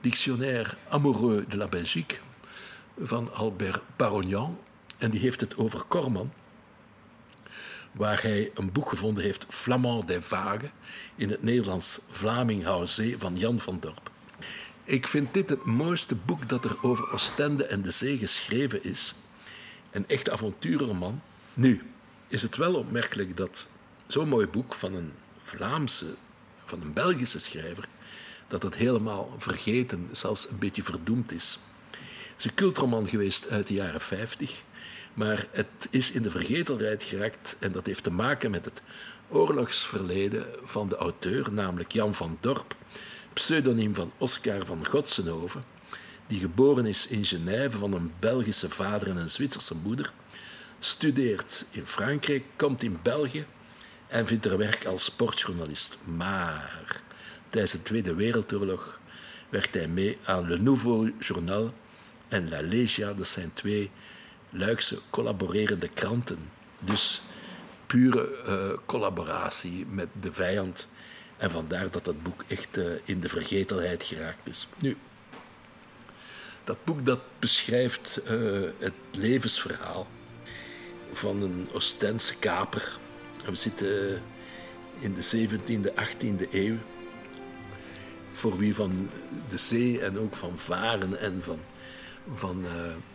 Dictionnaire 0.00 0.76
amoureux 0.88 1.48
de 1.48 1.56
la 1.56 1.68
Belgique, 1.68 2.18
van 3.00 3.34
Albert 3.34 3.80
Barognan. 3.96 4.58
En 4.98 5.10
die 5.10 5.20
heeft 5.20 5.40
het 5.40 5.56
over 5.56 5.84
Corman, 5.88 6.32
waar 7.92 8.22
hij 8.22 8.50
een 8.54 8.72
boek 8.72 8.88
gevonden 8.88 9.24
heeft, 9.24 9.46
Flamand 9.48 10.06
des 10.06 10.24
Vagues, 10.24 10.70
in 11.16 11.30
het 11.30 11.42
Nederlands 11.42 12.00
Vlaming 12.10 12.64
Houzee 12.64 13.18
van 13.18 13.34
Jan 13.34 13.60
van 13.60 13.80
Dorp. 13.80 14.10
Ik 14.84 15.06
vind 15.06 15.34
dit 15.34 15.48
het 15.48 15.64
mooiste 15.64 16.14
boek 16.14 16.48
dat 16.48 16.64
er 16.64 16.76
over 16.82 17.12
Oostende 17.12 17.64
en 17.64 17.82
de 17.82 17.90
zee 17.90 18.18
geschreven 18.18 18.84
is. 18.84 19.14
Een 19.90 20.08
echt 20.08 20.30
avonturenroman. 20.30 21.20
Nu, 21.54 21.82
is 22.28 22.42
het 22.42 22.56
wel 22.56 22.74
opmerkelijk 22.74 23.36
dat 23.36 23.68
zo'n 24.06 24.28
mooi 24.28 24.46
boek 24.46 24.74
van 24.74 24.94
een 24.94 25.12
Vlaamse, 25.42 26.14
van 26.64 26.80
een 26.80 26.92
Belgische 26.92 27.38
schrijver, 27.38 27.88
dat 28.46 28.62
het 28.62 28.74
helemaal 28.74 29.34
vergeten, 29.38 30.08
zelfs 30.12 30.50
een 30.50 30.58
beetje 30.58 30.82
verdoemd 30.82 31.32
is. 31.32 31.58
Het 31.90 32.38
is 32.38 32.44
een 32.44 32.54
cultroman 32.54 33.08
geweest 33.08 33.50
uit 33.50 33.66
de 33.66 33.74
jaren 33.74 34.00
50, 34.00 34.62
maar 35.14 35.46
het 35.50 35.88
is 35.90 36.10
in 36.10 36.22
de 36.22 36.30
vergetelheid 36.30 37.02
geraakt 37.02 37.56
en 37.58 37.72
dat 37.72 37.86
heeft 37.86 38.02
te 38.02 38.10
maken 38.10 38.50
met 38.50 38.64
het 38.64 38.82
oorlogsverleden 39.28 40.46
van 40.64 40.88
de 40.88 40.96
auteur, 40.96 41.52
namelijk 41.52 41.92
Jan 41.92 42.14
van 42.14 42.38
Dorp, 42.40 42.76
pseudoniem 43.32 43.94
van 43.94 44.12
Oscar 44.18 44.66
van 44.66 44.86
Godsenhoven, 44.86 45.64
die 46.30 46.38
geboren 46.38 46.86
is 46.86 47.06
in 47.06 47.24
Genève 47.24 47.78
van 47.78 47.92
een 47.92 48.12
Belgische 48.18 48.68
vader 48.68 49.08
en 49.08 49.16
een 49.16 49.30
Zwitserse 49.30 49.74
moeder, 49.74 50.12
studeert 50.78 51.64
in 51.70 51.86
Frankrijk, 51.86 52.44
komt 52.56 52.82
in 52.82 52.98
België 53.02 53.46
en 54.08 54.26
vindt 54.26 54.44
er 54.44 54.58
werk 54.58 54.84
als 54.84 55.04
sportjournalist. 55.04 55.98
Maar 56.04 57.00
tijdens 57.48 57.72
de 57.72 57.82
Tweede 57.82 58.14
Wereldoorlog 58.14 59.00
werkt 59.48 59.74
hij 59.74 59.88
mee 59.88 60.18
aan 60.24 60.48
Le 60.48 60.58
Nouveau 60.58 61.14
Journal 61.18 61.74
en 62.28 62.48
La 62.48 62.60
Legia. 62.60 63.12
Dat 63.12 63.28
zijn 63.28 63.52
twee 63.52 63.90
Luikse 64.50 64.98
collaborerende 65.10 65.88
kranten. 65.88 66.50
Dus 66.78 67.22
pure 67.86 68.28
uh, 68.46 68.78
collaboratie 68.86 69.86
met 69.86 70.08
de 70.20 70.32
vijand. 70.32 70.88
En 71.36 71.50
vandaar 71.50 71.90
dat 71.90 72.04
dat 72.04 72.22
boek 72.22 72.44
echt 72.46 72.78
uh, 72.78 72.84
in 73.04 73.20
de 73.20 73.28
vergetelheid 73.28 74.02
geraakt 74.02 74.48
is. 74.48 74.66
Nu, 74.78 74.96
dat 76.70 76.84
boek 76.84 77.04
dat 77.04 77.20
beschrijft 77.38 78.20
uh, 78.30 78.68
het 78.78 78.92
levensverhaal 79.10 80.06
van 81.12 81.42
een 81.42 81.68
Oostense 81.72 82.36
kaper. 82.36 82.98
We 83.44 83.54
zitten 83.54 84.22
in 85.00 85.14
de 85.14 85.48
17e, 85.48 85.90
18e 85.94 86.52
eeuw. 86.52 86.76
Voor 88.32 88.58
wie 88.58 88.74
van 88.74 89.10
de 89.48 89.58
zee 89.58 90.00
en 90.00 90.18
ook 90.18 90.34
van 90.34 90.58
varen 90.58 91.20
en 91.20 91.42
van, 91.42 91.58
van 92.32 92.64
uh, 92.64 92.70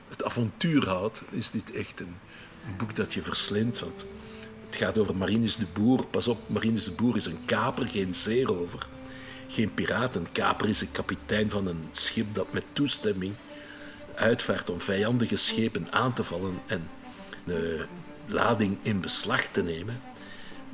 het 0.09 0.23
avontuur 0.23 0.87
houdt, 0.87 1.21
is 1.29 1.51
dit 1.51 1.71
echt 1.71 1.99
een, 1.99 2.15
een 2.67 2.77
boek 2.77 2.95
dat 2.95 3.13
je 3.13 3.21
verslindt. 3.21 3.79
Want 3.79 4.05
het 4.65 4.75
gaat 4.75 4.97
over 4.97 5.15
Marinus 5.15 5.57
de 5.57 5.67
Boer. 5.73 6.05
Pas 6.07 6.27
op, 6.27 6.49
Marinus 6.49 6.85
de 6.85 6.91
Boer 6.91 7.15
is 7.15 7.25
een 7.25 7.45
kaper, 7.45 7.87
geen 7.87 8.15
zeerover. 8.15 8.87
Geen 9.47 9.73
piraat. 9.73 10.15
Een 10.15 10.31
kaper 10.31 10.69
is 10.69 10.81
een 10.81 10.91
kapitein 10.91 11.49
van 11.49 11.67
een 11.67 11.87
schip 11.91 12.33
dat 12.33 12.53
met 12.53 12.65
toestemming 12.73 13.33
uitvaart 14.15 14.69
om 14.69 14.81
vijandige 14.81 15.35
schepen 15.35 15.87
aan 15.89 16.13
te 16.13 16.23
vallen 16.23 16.59
en 16.67 16.89
de 17.43 17.85
lading 18.25 18.77
in 18.81 19.01
beslag 19.01 19.41
te 19.41 19.61
nemen. 19.63 20.01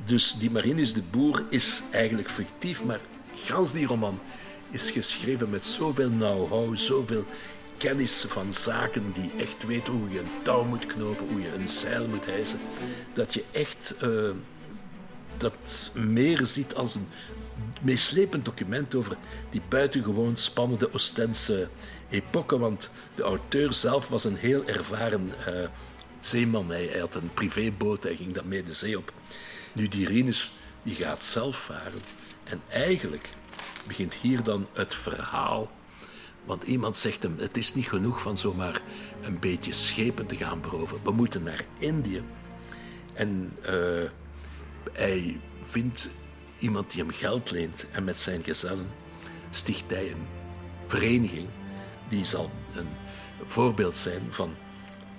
Dus 0.04 0.34
die 0.38 0.50
Marinus 0.50 0.92
de 0.92 1.02
Boer 1.10 1.44
is 1.48 1.82
eigenlijk 1.90 2.30
fictief, 2.30 2.84
maar 2.84 3.00
gans 3.34 3.72
die 3.72 3.86
roman 3.86 4.20
is 4.70 4.90
geschreven 4.90 5.50
met 5.50 5.64
zoveel 5.64 6.10
know-how, 6.10 6.76
zoveel 6.76 7.24
kennis 7.76 8.24
van 8.28 8.52
zaken 8.52 9.12
die 9.12 9.30
echt 9.38 9.66
weten 9.66 9.92
hoe 9.92 10.10
je 10.10 10.18
een 10.18 10.42
touw 10.42 10.64
moet 10.64 10.86
knopen, 10.86 11.28
hoe 11.28 11.40
je 11.40 11.54
een 11.54 11.68
zeil 11.68 12.08
moet 12.08 12.26
hijsen, 12.26 12.60
dat 13.12 13.34
je 13.34 13.44
echt 13.50 13.94
uh, 14.02 14.30
dat 15.38 15.90
meer 15.94 16.46
ziet 16.46 16.74
als 16.74 16.94
een 16.94 17.06
meeslepend 17.82 18.44
document 18.44 18.94
over 18.94 19.16
die 19.50 19.62
buitengewoon 19.68 20.36
spannende 20.36 20.92
Oostense 20.92 21.68
epoche, 22.10 22.58
want 22.58 22.90
de 23.14 23.22
auteur 23.22 23.72
zelf 23.72 24.08
was 24.08 24.24
een 24.24 24.36
heel 24.36 24.66
ervaren 24.66 25.32
uh, 25.48 25.68
zeeman. 26.20 26.70
Hij, 26.70 26.98
had 26.98 27.14
een 27.14 27.30
privéboot, 27.34 28.02
hij 28.02 28.16
ging 28.16 28.34
daarmee 28.34 28.62
de 28.62 28.74
zee 28.74 28.98
op. 28.98 29.12
Nu, 29.72 29.88
die 29.88 30.34
die 30.84 30.94
gaat 30.94 31.22
zelf 31.22 31.56
varen. 31.56 32.00
En 32.44 32.60
eigenlijk 32.68 33.28
begint 33.86 34.14
hier 34.14 34.42
dan 34.42 34.66
het 34.72 34.94
verhaal. 34.94 35.70
Want 36.44 36.62
iemand 36.62 36.96
zegt 36.96 37.22
hem, 37.22 37.38
het 37.38 37.56
is 37.56 37.74
niet 37.74 37.88
genoeg 37.88 38.20
van 38.20 38.36
zomaar 38.36 38.80
een 39.22 39.38
beetje 39.38 39.72
schepen 39.72 40.26
te 40.26 40.36
gaan 40.36 40.60
beroven. 40.60 40.98
We 41.02 41.12
moeten 41.12 41.42
naar 41.42 41.64
Indië. 41.78 42.22
En 43.14 43.56
uh, 43.70 44.10
hij 44.92 45.40
vindt 45.64 46.10
iemand 46.62 46.90
die 46.90 47.02
hem 47.02 47.12
geld 47.12 47.50
leent. 47.50 47.86
En 47.90 48.04
met 48.04 48.18
zijn 48.18 48.42
gezellen 48.42 48.90
sticht 49.50 49.90
hij 49.90 50.10
een 50.10 50.26
vereniging. 50.86 51.48
Die 52.08 52.24
zal 52.24 52.50
een 52.74 52.88
voorbeeld 53.46 53.96
zijn 53.96 54.22
van 54.30 54.54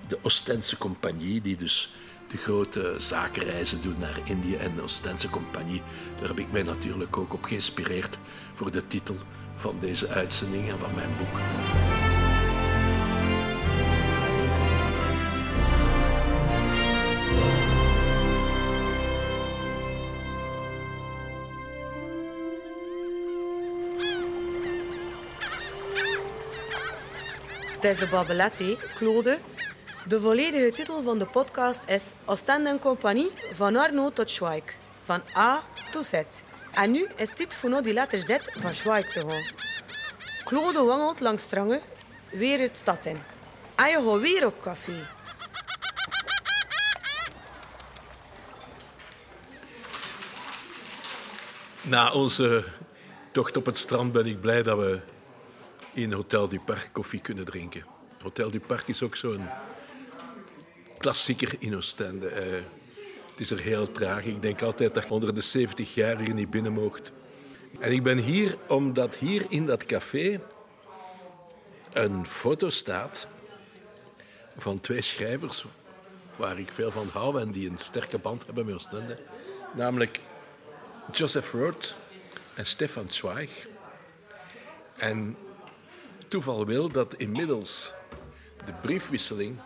de 0.07 0.19
Oostense 0.21 0.77
Compagnie, 0.77 1.41
die 1.41 1.55
dus 1.55 1.95
de 2.27 2.38
grote 2.38 2.93
zakenreizen 2.97 3.81
doet 3.81 4.00
naar 4.00 4.19
Indië 4.23 4.55
en 4.55 4.75
de 4.75 4.81
Oostense 4.81 5.29
Compagnie. 5.29 5.81
Daar 6.19 6.27
heb 6.27 6.39
ik 6.39 6.51
mij 6.51 6.63
natuurlijk 6.63 7.17
ook 7.17 7.33
op 7.33 7.43
geïnspireerd 7.43 8.17
voor 8.53 8.71
de 8.71 8.88
titel 8.88 9.15
van 9.55 9.77
deze 9.79 10.07
uitzending 10.07 10.69
en 10.69 10.79
van 10.79 10.95
mijn 10.95 11.09
boek. 11.17 11.92
Tijdens 27.83 28.03
de 28.03 28.11
Babelette, 28.11 28.77
Claude, 28.95 29.37
de 30.07 30.19
volledige 30.21 30.71
titel 30.71 31.03
van 31.03 31.19
de 31.19 31.25
podcast 31.25 31.89
is 31.89 32.13
Oostende 32.25 32.69
en 32.69 32.79
Compagnie 32.79 33.31
van 33.53 33.75
Arno 33.75 34.09
tot 34.09 34.29
Schweik. 34.31 34.77
Van 35.01 35.21
A 35.37 35.61
tot 35.91 36.05
Z. 36.05 36.13
En 36.73 36.91
nu 36.91 37.07
is 37.15 37.31
dit 37.31 37.55
voor 37.55 37.69
nou 37.69 37.83
die 37.83 37.93
letter 37.93 38.19
Z 38.19 38.37
van 38.59 38.75
Schweik 38.75 39.09
te 39.09 39.19
gaan. 39.19 39.43
Claude 40.43 40.83
wangelt 40.83 41.19
langs 41.19 41.43
strangen 41.43 41.79
weer 42.31 42.59
het 42.59 42.75
stad 42.75 43.05
in. 43.05 43.17
En 43.75 43.89
je 43.89 44.19
weer 44.21 44.45
op 44.45 44.61
café. 44.61 45.07
Na 51.81 52.11
onze 52.11 52.65
tocht 53.31 53.57
op 53.57 53.65
het 53.65 53.77
strand 53.77 54.11
ben 54.11 54.25
ik 54.25 54.41
blij 54.41 54.63
dat 54.63 54.77
we 54.77 54.99
in 55.93 56.12
Hotel 56.12 56.47
du 56.47 56.59
Parc 56.59 56.89
koffie 56.91 57.21
kunnen 57.21 57.45
drinken. 57.45 57.85
Hotel 58.21 58.51
du 58.51 58.59
Parc 58.59 58.88
is 58.88 59.03
ook 59.03 59.15
zo'n 59.15 59.50
klassieker 60.97 61.55
in 61.59 61.75
Oostende. 61.75 62.29
Uh, 62.29 62.62
het 63.31 63.39
is 63.41 63.51
er 63.51 63.59
heel 63.59 63.91
traag. 63.91 64.25
Ik 64.25 64.41
denk 64.41 64.62
altijd 64.62 64.93
dat 64.93 65.03
je 65.03 65.09
onder 65.09 65.35
de 65.35 65.67
70-jarigen 65.67 66.33
niet 66.33 66.50
binnen 66.50 66.73
mocht. 66.73 67.12
En 67.79 67.91
ik 67.91 68.03
ben 68.03 68.17
hier 68.17 68.57
omdat 68.67 69.15
hier 69.15 69.45
in 69.50 69.65
dat 69.65 69.85
café 69.85 70.41
een 71.93 72.25
foto 72.25 72.69
staat 72.69 73.27
van 74.57 74.79
twee 74.79 75.01
schrijvers 75.01 75.65
waar 76.35 76.59
ik 76.59 76.71
veel 76.71 76.91
van 76.91 77.07
hou 77.13 77.39
en 77.41 77.51
die 77.51 77.69
een 77.69 77.77
sterke 77.77 78.17
band 78.17 78.45
hebben 78.45 78.65
met 78.65 78.75
Oostende. 78.75 79.19
Namelijk 79.75 80.19
Joseph 81.12 81.51
Roth 81.51 81.95
en 82.55 82.65
Stefan 82.65 83.09
Zweig. 83.09 83.67
En 84.97 85.38
toeval 86.33 86.65
wil 86.65 86.89
dat 86.89 87.13
inmiddels 87.13 87.93
de 88.65 88.73
briefwisseling 88.81 89.61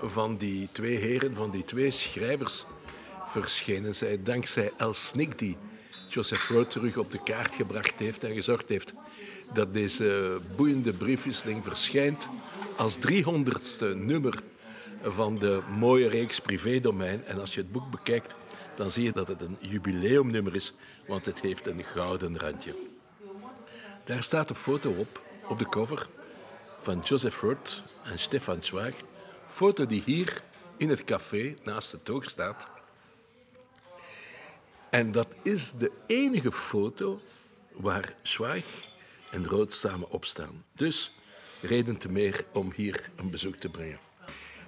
van 0.00 0.36
die 0.36 0.68
twee 0.72 0.96
heren, 0.96 1.34
van 1.34 1.50
die 1.50 1.64
twee 1.64 1.90
schrijvers, 1.90 2.64
verschenen 3.28 3.94
zij 3.94 4.22
dankzij 4.22 4.72
El 4.76 4.92
Snick, 4.92 5.38
die 5.38 5.56
Joseph 6.08 6.48
Roth 6.48 6.70
terug 6.70 6.96
op 6.96 7.12
de 7.12 7.22
kaart 7.22 7.54
gebracht 7.54 7.98
heeft 7.98 8.24
en 8.24 8.34
gezorgd 8.34 8.68
heeft 8.68 8.94
dat 9.52 9.72
deze 9.72 10.40
boeiende 10.56 10.92
briefwisseling 10.92 11.64
verschijnt 11.64 12.28
als 12.76 12.98
300ste 12.98 13.96
nummer 13.96 14.34
van 15.02 15.38
de 15.38 15.60
mooie 15.78 16.08
reeks 16.08 16.40
Privédomein. 16.40 17.24
En 17.24 17.40
als 17.40 17.54
je 17.54 17.60
het 17.60 17.72
boek 17.72 17.90
bekijkt, 17.90 18.34
dan 18.74 18.90
zie 18.90 19.04
je 19.04 19.12
dat 19.12 19.28
het 19.28 19.42
een 19.42 19.56
jubileumnummer 19.60 20.54
is, 20.54 20.74
want 21.06 21.26
het 21.26 21.40
heeft 21.40 21.66
een 21.66 21.84
gouden 21.84 22.38
randje. 22.38 22.74
Daar 24.04 24.22
staat 24.22 24.50
een 24.50 24.56
foto 24.56 24.90
op, 24.90 25.26
op 25.48 25.58
de 25.58 25.68
cover, 25.68 26.08
van 26.80 27.00
Joseph 27.00 27.40
Roth 27.40 27.82
en 28.02 28.18
Stefan 28.18 28.62
Zweig 28.62 28.94
foto 29.46 29.86
die 29.86 30.02
hier 30.04 30.42
in 30.76 30.88
het 30.88 31.04
café 31.04 31.54
naast 31.64 31.92
het 31.92 32.10
oog 32.10 32.30
staat. 32.30 32.68
En 34.90 35.10
dat 35.10 35.34
is 35.42 35.72
de 35.72 35.90
enige 36.06 36.52
foto 36.52 37.20
waar 37.72 38.14
Schweig 38.22 38.66
en 39.30 39.46
Rood 39.46 39.72
samen 39.72 40.10
opstaan. 40.10 40.64
Dus 40.72 41.12
reden 41.60 41.96
te 41.96 42.08
meer 42.08 42.44
om 42.52 42.72
hier 42.74 43.10
een 43.16 43.30
bezoek 43.30 43.56
te 43.56 43.68
brengen. 43.68 43.98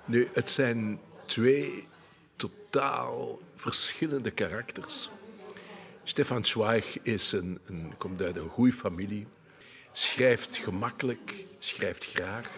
Nu, 0.04 0.28
het 0.32 0.48
zijn 0.48 1.00
twee 1.26 1.88
totaal 2.36 3.38
verschillende 3.54 4.30
karakters. 4.30 5.10
Stefan 6.04 6.44
Zweig 6.44 7.00
is 7.02 7.32
een, 7.32 7.58
een, 7.66 7.94
komt 7.96 8.22
uit 8.22 8.36
een 8.36 8.48
goede 8.48 8.72
familie, 8.72 9.26
schrijft 9.92 10.56
gemakkelijk, 10.56 11.44
schrijft 11.58 12.04
graag, 12.04 12.50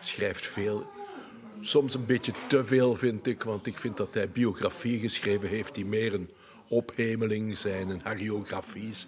schrijft 0.00 0.46
veel. 0.46 0.90
Soms 1.60 1.94
een 1.94 2.06
beetje 2.06 2.32
te 2.46 2.64
veel, 2.64 2.96
vind 2.96 3.26
ik, 3.26 3.42
want 3.42 3.66
ik 3.66 3.76
vind 3.76 3.96
dat 3.96 4.14
hij 4.14 4.30
biografieën 4.30 5.00
geschreven 5.00 5.48
heeft 5.48 5.74
die 5.74 5.86
meer 5.86 6.14
een 6.14 6.30
ophemeling 6.68 7.58
zijn, 7.58 7.88
een 7.88 8.00
hagiografies, 8.04 9.06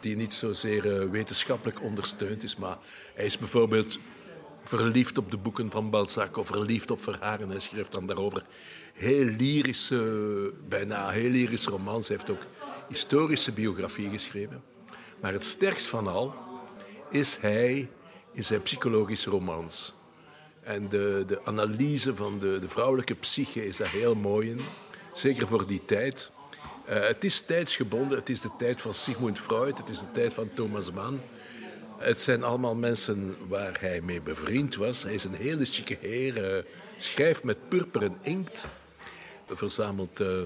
die 0.00 0.16
niet 0.16 0.32
zozeer 0.32 1.02
uh, 1.02 1.10
wetenschappelijk 1.10 1.82
ondersteund 1.82 2.42
is. 2.42 2.56
Maar 2.56 2.78
hij 3.14 3.24
is 3.24 3.38
bijvoorbeeld 3.38 3.98
verliefd 4.62 5.18
op 5.18 5.30
de 5.30 5.36
boeken 5.36 5.70
van 5.70 5.90
Balzac 5.90 6.36
of 6.36 6.46
verliefd 6.46 6.90
op 6.90 7.02
Verharen. 7.02 7.48
Hij 7.48 7.58
schreef 7.58 7.88
dan 7.88 8.06
daarover 8.06 8.44
heel 8.92 9.24
lyrische, 9.24 10.52
bijna 10.68 11.08
heel 11.08 11.30
lyrische 11.30 11.70
romans. 11.70 12.08
Hij 12.08 12.16
heeft 12.16 12.30
ook 12.30 12.42
historische 12.88 13.52
biografie 13.52 14.10
geschreven. 14.10 14.62
Maar 15.20 15.32
het 15.32 15.44
sterkst 15.44 15.86
van 15.86 16.06
al 16.06 16.34
is 17.10 17.36
hij 17.36 17.88
in 18.32 18.44
zijn 18.44 18.62
psychologische 18.62 19.30
romans. 19.30 19.94
En 20.62 20.88
de, 20.88 21.24
de 21.26 21.44
analyse 21.44 22.16
van 22.16 22.38
de, 22.38 22.58
de 22.58 22.68
vrouwelijke 22.68 23.14
psyche 23.14 23.66
is 23.66 23.76
daar 23.76 23.90
heel 23.90 24.14
mooi 24.14 24.50
in. 24.50 24.60
Zeker 25.12 25.46
voor 25.46 25.66
die 25.66 25.84
tijd. 25.84 26.30
Uh, 26.88 27.06
het 27.06 27.24
is 27.24 27.40
tijdsgebonden. 27.40 28.18
Het 28.18 28.28
is 28.28 28.40
de 28.40 28.50
tijd 28.58 28.80
van 28.80 28.94
Sigmund 28.94 29.38
Freud. 29.38 29.78
Het 29.78 29.88
is 29.88 30.00
de 30.00 30.10
tijd 30.10 30.34
van 30.34 30.50
Thomas 30.54 30.92
Mann. 30.92 31.20
Het 31.98 32.20
zijn 32.20 32.42
allemaal 32.42 32.74
mensen 32.74 33.36
waar 33.48 33.76
hij 33.80 34.00
mee 34.00 34.20
bevriend 34.20 34.76
was. 34.76 35.02
Hij 35.02 35.14
is 35.14 35.24
een 35.24 35.34
hele 35.34 35.64
chique 35.64 35.96
heer. 36.00 36.56
Uh, 36.56 36.62
schrijft 36.96 37.44
met 37.44 37.68
purperen 37.68 38.18
inkt. 38.22 38.66
Verzamelt 39.48 40.20
uh, 40.20 40.40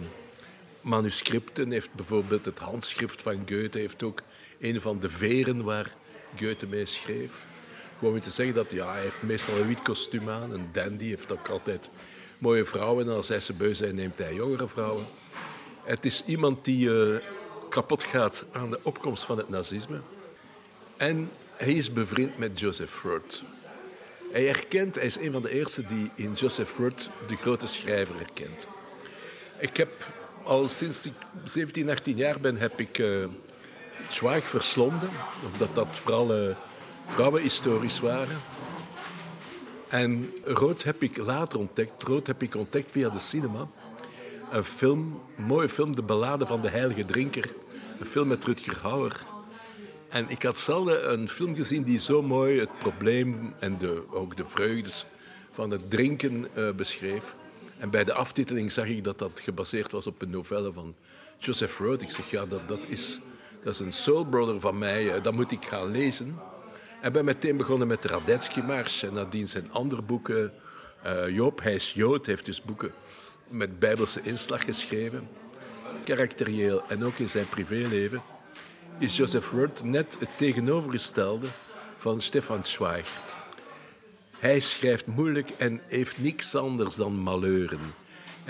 manuscripten. 0.80 1.70
Heeft 1.70 1.94
bijvoorbeeld 1.94 2.44
het 2.44 2.58
handschrift 2.58 3.22
van 3.22 3.36
Goethe. 3.36 3.78
Heeft 3.78 4.02
ook 4.02 4.22
een 4.60 4.80
van 4.80 4.98
de 4.98 5.10
veren 5.10 5.64
waar 5.64 5.94
Goethe 6.38 6.66
mee 6.66 6.86
schreef. 6.86 7.44
Gewoon 7.98 8.14
om 8.14 8.20
te 8.20 8.30
zeggen 8.30 8.54
dat 8.54 8.70
ja, 8.70 8.92
hij 8.92 9.02
heeft 9.02 9.22
meestal 9.22 9.56
een 9.56 9.66
wit 9.66 9.82
kostuum 9.82 10.28
aan. 10.28 10.52
Een 10.52 10.68
dandy 10.72 11.08
heeft 11.08 11.32
ook 11.32 11.48
altijd 11.48 11.88
mooie 12.38 12.64
vrouwen. 12.64 13.06
En 13.06 13.14
als 13.14 13.28
hij 13.28 13.40
ze 13.40 13.52
beu 13.52 13.74
zijn, 13.74 13.94
neemt 13.94 14.18
hij 14.18 14.34
jongere 14.34 14.68
vrouwen. 14.68 15.06
Het 15.82 16.04
is 16.04 16.24
iemand 16.26 16.64
die 16.64 16.88
uh, 16.88 17.16
kapot 17.68 18.02
gaat 18.02 18.44
aan 18.52 18.70
de 18.70 18.80
opkomst 18.82 19.24
van 19.24 19.38
het 19.38 19.48
nazisme. 19.48 20.00
En 20.96 21.30
hij 21.56 21.72
is 21.72 21.92
bevriend 21.92 22.38
met 22.38 22.60
Joseph 22.60 22.90
Freud. 22.90 23.42
Hij 24.32 24.44
herkent, 24.44 24.94
hij 24.94 25.04
is 25.04 25.16
een 25.16 25.32
van 25.32 25.42
de 25.42 25.50
eerste 25.50 25.86
die 25.86 26.10
in 26.14 26.32
Joseph 26.32 26.70
Freud 26.70 27.10
de 27.28 27.36
grote 27.36 27.66
schrijver 27.66 28.14
herkent. 28.16 28.68
Ik 29.58 29.76
heb 29.76 29.90
al 30.44 30.68
sinds 30.68 31.06
ik 31.06 31.12
17, 31.44 31.90
18 31.90 32.16
jaar 32.16 32.40
ben, 32.40 32.56
heb 32.56 32.80
ik 32.80 32.98
uh, 32.98 33.24
Zweig 34.08 34.48
verslonden. 34.48 35.08
Omdat 35.52 35.74
dat 35.74 35.88
vooral 35.90 36.48
uh, 36.48 36.56
vrouwenhistorisch 37.06 38.00
waren. 38.00 38.40
En 39.88 40.32
Rood 40.44 40.82
heb 40.82 41.02
ik 41.02 41.16
later 41.16 41.58
ontdekt. 41.58 42.02
Rood 42.02 42.26
heb 42.26 42.42
ik 42.42 42.54
ontdekt 42.54 42.90
via 42.90 43.08
de 43.08 43.18
cinema. 43.18 43.66
Een 44.50 44.64
film, 44.64 45.20
een 45.36 45.44
mooie 45.44 45.68
film, 45.68 45.96
De 45.96 46.02
Ballade 46.02 46.46
van 46.46 46.60
de 46.60 46.68
Heilige 46.68 47.04
Drinker. 47.04 47.54
Een 48.00 48.06
film 48.06 48.28
met 48.28 48.44
Rutger 48.44 48.78
Hauer. 48.82 49.24
En 50.08 50.28
ik 50.28 50.42
had 50.42 50.58
zelden 50.58 51.12
een 51.12 51.28
film 51.28 51.54
gezien 51.54 51.82
die 51.82 51.98
zo 51.98 52.22
mooi 52.22 52.60
het 52.60 52.78
probleem 52.78 53.54
en 53.58 53.78
de, 53.78 54.02
ook 54.10 54.36
de 54.36 54.44
vreugdes 54.44 55.06
van 55.50 55.70
het 55.70 55.90
drinken 55.90 56.46
uh, 56.56 56.72
beschreef. 56.72 57.34
En 57.78 57.90
bij 57.90 58.04
de 58.04 58.14
aftiteling 58.14 58.72
zag 58.72 58.86
ik 58.86 59.04
dat 59.04 59.18
dat 59.18 59.40
gebaseerd 59.42 59.92
was 59.92 60.06
op 60.06 60.22
een 60.22 60.30
novelle 60.30 60.72
van 60.72 60.94
Joseph 61.38 61.78
Roth. 61.78 62.02
Ik 62.02 62.10
zeg, 62.10 62.30
ja, 62.30 62.46
dat, 62.46 62.68
dat, 62.68 62.80
is, 62.88 63.20
dat 63.62 63.74
is 63.74 63.80
een 63.80 63.92
soul 63.92 64.24
brother 64.24 64.60
van 64.60 64.78
mij, 64.78 65.04
uh, 65.04 65.22
dat 65.22 65.34
moet 65.34 65.52
ik 65.52 65.64
gaan 65.64 65.90
lezen. 65.90 66.38
En 67.00 67.12
ben 67.12 67.24
meteen 67.24 67.56
begonnen 67.56 67.88
met 67.88 68.02
de 68.02 68.08
Radetzky-mars 68.08 69.02
en 69.02 69.12
nadien 69.12 69.48
zijn 69.48 69.72
andere 69.72 70.02
boeken. 70.02 70.52
Uh, 71.06 71.28
Joop, 71.28 71.62
hij 71.62 71.74
is 71.74 71.92
Jood, 71.92 72.26
heeft 72.26 72.44
dus 72.44 72.62
boeken 72.62 72.92
met 73.48 73.78
bijbelse 73.78 74.20
inslag 74.22 74.64
geschreven. 74.64 75.28
Karakterieel 76.04 76.82
en 76.88 77.04
ook 77.04 77.18
in 77.18 77.28
zijn 77.28 77.48
privéleven 77.48 78.22
is 78.98 79.16
Joseph 79.16 79.50
Roth 79.50 79.84
net 79.84 80.16
het 80.18 80.28
tegenovergestelde 80.36 81.46
van 81.96 82.20
Stefan 82.20 82.64
Zweig. 82.64 83.10
Hij 84.38 84.60
schrijft 84.60 85.06
moeilijk 85.06 85.50
en 85.56 85.80
heeft 85.86 86.18
niks 86.18 86.54
anders 86.54 86.94
dan 86.94 87.14
malheuren. 87.14 87.80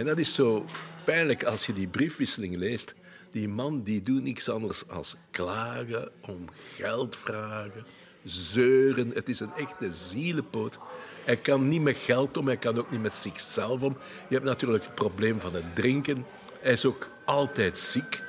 En 0.00 0.06
dat 0.06 0.18
is 0.18 0.34
zo 0.34 0.64
pijnlijk 1.04 1.44
als 1.44 1.66
je 1.66 1.72
die 1.72 1.86
briefwisseling 1.86 2.56
leest. 2.56 2.94
Die 3.30 3.48
man 3.48 3.82
die 3.82 4.00
doet 4.00 4.22
niks 4.22 4.48
anders 4.48 4.88
als 4.88 5.16
klagen, 5.30 6.10
om 6.20 6.44
geld 6.74 7.16
vragen, 7.16 7.84
zeuren. 8.24 9.10
Het 9.14 9.28
is 9.28 9.40
een 9.40 9.52
echte 9.56 9.92
zielenpoot. 9.92 10.78
Hij 11.24 11.36
kan 11.36 11.68
niet 11.68 11.82
met 11.82 11.96
geld 11.96 12.36
om, 12.36 12.46
hij 12.46 12.56
kan 12.56 12.78
ook 12.78 12.90
niet 12.90 13.02
met 13.02 13.12
zichzelf 13.12 13.82
om. 13.82 13.96
Je 14.28 14.34
hebt 14.34 14.46
natuurlijk 14.46 14.84
het 14.84 14.94
probleem 14.94 15.40
van 15.40 15.54
het 15.54 15.74
drinken. 15.74 16.26
Hij 16.60 16.72
is 16.72 16.84
ook 16.84 17.10
altijd 17.24 17.78
ziek. 17.78 18.22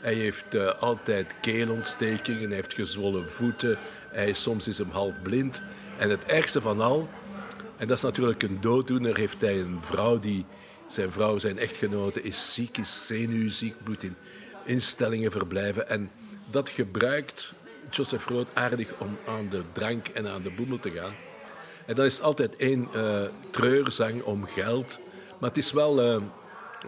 Hij 0.00 0.14
heeft 0.14 0.54
uh, 0.54 0.68
altijd 0.80 1.36
keelontstekingen, 1.40 2.46
hij 2.46 2.56
heeft 2.56 2.74
gezwollen 2.74 3.30
voeten. 3.30 3.78
Hij, 4.10 4.32
soms 4.32 4.68
is 4.68 4.78
hem 4.78 4.90
half 4.90 5.22
blind. 5.22 5.62
En 5.98 6.10
het 6.10 6.24
ergste 6.24 6.60
van 6.60 6.80
al, 6.80 7.08
en 7.76 7.86
dat 7.86 7.96
is 7.96 8.02
natuurlijk 8.02 8.42
een 8.42 8.60
dooddoener, 8.60 9.16
heeft 9.16 9.40
hij 9.40 9.60
een 9.60 9.78
vrouw 9.82 10.18
die... 10.18 10.44
Zijn 10.92 11.12
vrouw, 11.12 11.38
zijn 11.38 11.58
echtgenote, 11.58 12.22
is 12.22 12.54
ziek, 12.54 12.78
is 12.78 13.06
zenuwziek, 13.06 13.74
moet 13.84 14.02
in 14.02 14.16
instellingen 14.64 15.30
verblijven. 15.30 15.88
En 15.88 16.10
dat 16.50 16.68
gebruikt 16.68 17.54
Joseph 17.90 18.26
Rood 18.26 18.54
aardig 18.54 18.98
om 18.98 19.18
aan 19.26 19.48
de 19.48 19.62
drank 19.72 20.08
en 20.08 20.28
aan 20.28 20.42
de 20.42 20.50
boemel 20.50 20.80
te 20.80 20.90
gaan. 20.90 21.14
En 21.86 21.94
dan 21.94 22.04
is 22.04 22.20
altijd 22.20 22.56
één 22.56 22.88
uh, 22.94 23.22
treurzang 23.50 24.22
om 24.22 24.46
geld. 24.46 25.00
Maar 25.38 25.48
het 25.48 25.58
is 25.58 25.72
wel, 25.72 26.14
uh, 26.14 26.22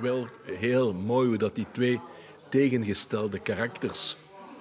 wel 0.01 0.29
heel 0.43 0.93
mooi 0.93 1.29
hoe 1.29 1.37
dat 1.37 1.55
die 1.55 1.67
twee 1.71 2.01
tegengestelde 2.49 3.39
karakters 3.39 4.17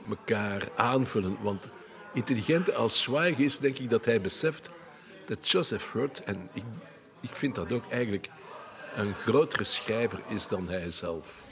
elkaar 0.10 0.68
aanvullen. 0.76 1.38
Want 1.42 1.68
intelligent 2.14 2.76
als 2.76 3.02
Zweig 3.02 3.38
is, 3.38 3.60
denk 3.60 3.78
ik 3.78 3.90
dat 3.90 4.06
hij 4.06 4.22
beseft 4.22 4.70
dat 5.26 5.50
Joseph 5.50 5.94
Roth, 5.94 6.24
en 6.24 6.50
ik, 6.54 6.64
ik 7.22 7.36
vind 7.36 7.56
dat 7.56 7.72
ook 7.72 7.92
eigenlijk 7.92 8.28
een 8.96 9.14
grotere 9.14 9.64
schrijver 9.64 10.20
is 10.28 10.48
dan 10.48 10.70
hij 10.70 10.92
zelf. 10.92 11.44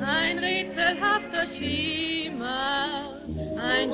Ein 0.00 0.38
rätselhafter 0.38 1.46
Schimmer, 1.46 2.88
ein 3.56 3.90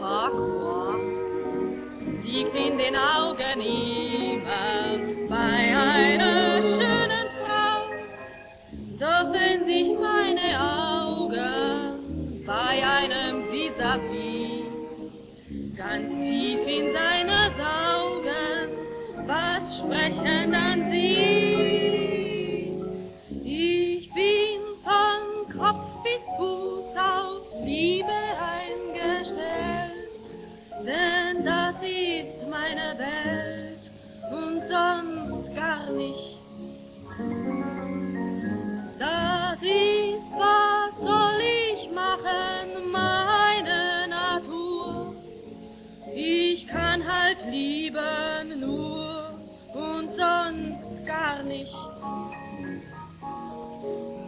pas 0.00 0.30
quoi, 0.30 0.96
liegt 2.24 2.54
in 2.54 2.76
den 2.78 2.96
Augen 2.96 3.60
immer 3.60 4.98
bei 5.28 5.76
einer 5.76 6.51
einem 13.92 14.31
gar 51.06 51.42
nicht. 51.42 51.74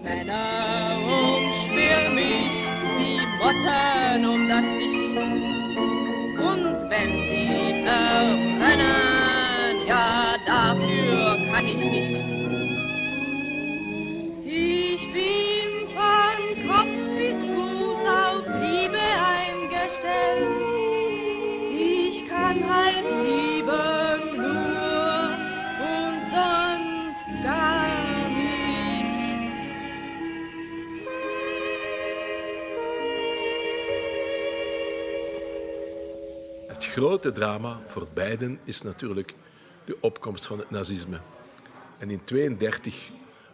Männer 0.02 0.98
umschwirr 0.98 2.10
mich 2.10 2.50
wie 2.98 3.18
rotten 3.40 4.24
um 4.26 4.48
das 4.48 4.64
Licht. 4.78 5.53
Grote 37.04 37.32
drama 37.32 37.80
voor 37.86 38.08
beiden 38.14 38.58
is 38.64 38.82
natuurlijk 38.82 39.34
de 39.84 39.96
opkomst 40.00 40.46
van 40.46 40.58
het 40.58 40.70
nazisme. 40.70 41.20
En 41.98 42.10
in 42.10 42.20
1932 42.24 43.10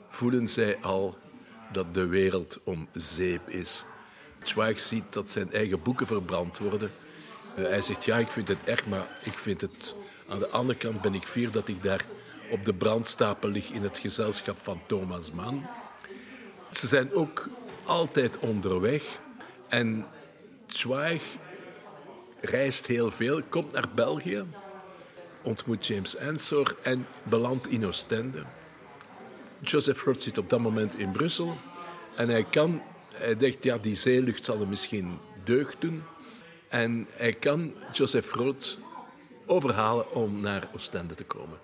voelen 0.09 0.49
zij 0.49 0.79
al 0.81 1.17
dat 1.73 1.95
de 1.95 2.07
wereld 2.07 2.59
om 2.65 2.89
zeep 2.93 3.51
is. 3.51 3.85
Zweig 4.43 4.81
ziet 4.81 5.05
dat 5.11 5.31
zijn 5.31 5.53
eigen 5.53 5.83
boeken 5.83 6.07
verbrand 6.07 6.59
worden. 6.59 6.91
Eh, 7.55 7.65
hij 7.65 7.83
zegt, 7.83 8.05
ja, 8.05 8.17
ik 8.17 8.29
vind 8.29 8.49
het 8.49 8.59
echt, 8.65 8.89
maar 8.89 9.07
ik 9.25 9.39
vind 9.39 9.61
het... 9.61 9.95
Aan 10.29 10.39
de 10.39 10.49
andere 10.49 10.79
kant 10.79 11.01
ben 11.01 11.15
ik 11.15 11.25
fier 11.25 11.51
dat 11.51 11.69
ik 11.69 11.83
daar 11.83 12.05
op 12.51 12.65
de 12.65 12.75
brandstapel 12.75 13.49
lig 13.49 13.71
in 13.71 13.83
het 13.83 13.99
gezelschap 13.99 14.59
van 14.59 14.81
Thomas 14.87 15.33
Mann. 15.33 15.67
Ze 16.73 16.87
zijn 16.87 17.13
ook 17.13 17.49
altijd 17.85 18.39
onderweg. 18.39 19.21
En 19.69 20.07
Zweig 20.73 21.23
reist 22.41 22.87
heel 22.87 23.11
veel, 23.11 23.43
komt 23.49 23.73
naar 23.73 23.89
België, 23.95 24.45
ontmoet 25.43 25.87
James 25.87 26.17
Ensor 26.17 26.77
en 26.83 27.07
belandt 27.23 27.67
in 27.67 27.87
Oostende. 27.87 28.43
Joseph 29.61 30.05
Roth 30.05 30.23
zit 30.23 30.39
op 30.39 30.51
dat 30.51 30.61
moment 30.61 30.99
in 30.99 31.13
Brussel 31.13 31.59
en 32.17 32.29
hij 32.29 32.45
kan, 32.45 32.83
hij 33.13 33.37
denkt, 33.37 33.65
ja, 33.65 33.79
die 33.79 33.95
zeelucht 33.95 34.45
zal 34.45 34.59
hem 34.59 34.69
misschien 34.69 35.19
deugd 35.45 35.81
doen. 35.81 36.03
En 36.69 37.07
hij 37.11 37.33
kan 37.33 37.75
Joseph 37.93 38.33
Roth 38.33 38.79
overhalen 39.47 40.13
om 40.15 40.41
naar 40.41 40.69
Oostende 40.75 41.15
te 41.15 41.25
komen. 41.25 41.59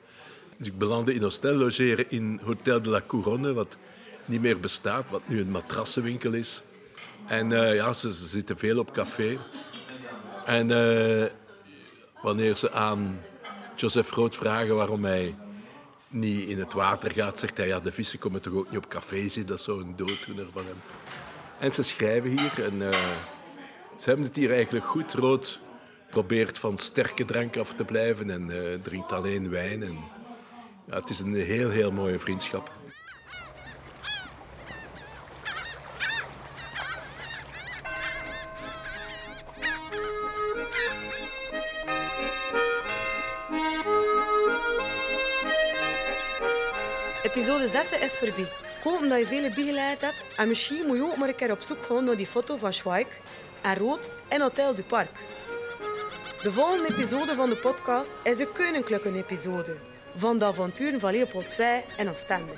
Dus 0.57 0.67
ik 0.67 0.79
belandde 0.79 1.15
in 1.15 1.25
Oostende, 1.25 1.59
logeren 1.59 2.11
in 2.11 2.41
Hotel 2.45 2.83
de 2.83 2.91
la 2.91 3.03
Couronne, 3.07 3.53
wat 3.53 3.77
niet 4.25 4.41
meer 4.41 4.61
bestaat, 4.61 5.11
wat 5.11 5.29
nu 5.29 5.41
een 5.41 5.51
matrassenwinkel 5.51 6.33
is. 6.33 6.62
En 7.27 7.53
eh, 7.53 7.75
ja, 7.75 7.93
ze, 7.93 8.15
ze 8.15 8.27
zitten 8.27 8.59
veel 8.59 8.79
op 8.79 8.93
café. 8.93 9.39
En 10.47 10.71
eh, 10.71 11.27
wanneer 12.23 12.57
ze 12.57 12.73
aan 12.73 13.23
Joseph 13.75 14.11
Rood 14.11 14.37
vragen 14.37 14.77
waarom 14.77 15.05
hij 15.05 15.35
niet 16.09 16.49
in 16.49 16.59
het 16.59 16.73
water 16.73 17.13
gaat, 17.13 17.39
zegt 17.39 17.57
hij, 17.57 17.67
ja, 17.67 17.81
de 17.81 17.93
vissen 17.93 18.19
komen 18.19 18.43
toch 18.43 18.53
ook 18.53 18.71
niet 18.71 18.79
op 18.79 18.89
café 18.89 19.21
zitten, 19.21 19.47
dat 19.47 19.59
is 19.59 19.65
zo'n 19.65 19.95
dooddoener 19.97 20.47
van 20.53 20.65
hem. 20.67 20.77
En 21.59 21.73
ze 21.73 21.83
schrijven 21.83 22.31
hier 22.31 22.65
en 22.65 22.93
eh, 22.93 22.99
ze 23.97 24.09
hebben 24.09 24.27
het 24.27 24.37
hier 24.37 24.53
eigenlijk 24.53 24.85
goed. 24.85 25.13
Rood 25.15 25.61
probeert 26.11 26.59
van 26.59 26.79
sterke 26.79 27.25
drank 27.25 27.57
af 27.57 27.73
te 27.73 27.85
blijven 27.85 28.31
en 28.31 28.51
eh, 28.51 28.79
drinkt 28.83 29.13
alleen 29.13 29.51
wijn. 29.51 29.83
En, 29.83 29.99
ja, 30.87 30.95
het 30.95 31.11
is 31.11 31.21
een 31.21 31.35
heel, 31.35 31.71
heel 31.71 31.93
mooie 31.93 32.19
vriendschap. 32.19 32.71
Episode 47.37 47.68
6 47.68 47.99
is 47.99 48.16
voorbij. 48.16 48.42
Ik 48.42 48.83
hoop 48.83 49.01
dat 49.09 49.18
je 49.18 49.27
veel 49.27 49.51
bijgeleerd 49.55 50.01
hebt. 50.01 50.22
En 50.37 50.49
misschien 50.49 50.87
moet 50.87 50.96
je 50.96 51.03
ook 51.03 51.16
maar 51.16 51.29
een 51.29 51.35
keer 51.35 51.51
op 51.51 51.61
zoek 51.61 51.83
gaan 51.83 52.05
naar 52.05 52.16
die 52.16 52.27
foto 52.27 52.57
van 52.57 52.72
Schweik 52.72 53.20
en 53.62 53.77
Rood 53.77 54.11
in 54.29 54.40
Hotel 54.40 54.75
du 54.75 54.83
Parc. 54.83 55.11
De 56.42 56.53
volgende 56.53 56.94
episode 56.94 57.35
van 57.35 57.51
de 57.51 57.57
podcast 57.57 58.16
is 58.22 58.38
een 58.38 58.53
koninklijke 58.53 59.12
episode 59.14 59.77
van 60.14 60.38
de 60.38 60.44
avonturen 60.44 61.01
van 61.01 61.12
Leopold 61.12 61.59
II 61.59 61.83
en 61.96 62.11
Oostende. 62.11 62.53